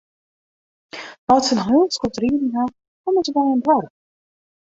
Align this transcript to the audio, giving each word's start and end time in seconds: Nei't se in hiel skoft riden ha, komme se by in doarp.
Nei't 1.27 1.45
se 1.45 1.53
in 1.55 1.65
hiel 1.67 1.87
skoft 1.95 2.17
riden 2.23 2.51
ha, 2.55 2.63
komme 3.03 3.21
se 3.25 3.31
by 3.35 3.43
in 3.53 3.61
doarp. 3.65 3.91